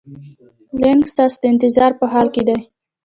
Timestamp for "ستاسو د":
1.13-1.43